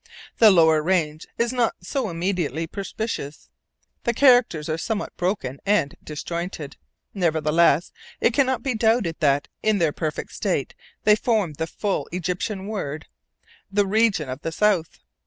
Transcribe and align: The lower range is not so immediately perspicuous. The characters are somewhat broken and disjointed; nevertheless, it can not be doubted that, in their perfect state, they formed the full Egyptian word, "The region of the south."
The 0.39 0.49
lower 0.49 0.81
range 0.81 1.27
is 1.37 1.53
not 1.53 1.75
so 1.81 2.09
immediately 2.09 2.65
perspicuous. 2.65 3.49
The 4.03 4.15
characters 4.15 4.67
are 4.67 4.79
somewhat 4.79 5.15
broken 5.15 5.59
and 5.63 5.93
disjointed; 6.03 6.75
nevertheless, 7.13 7.91
it 8.19 8.33
can 8.33 8.47
not 8.47 8.63
be 8.63 8.73
doubted 8.73 9.17
that, 9.19 9.47
in 9.61 9.77
their 9.77 9.93
perfect 9.93 10.31
state, 10.33 10.73
they 11.03 11.15
formed 11.15 11.57
the 11.57 11.67
full 11.67 12.09
Egyptian 12.11 12.65
word, 12.65 13.05
"The 13.71 13.85
region 13.85 14.27
of 14.27 14.41
the 14.41 14.51
south." 14.51 14.97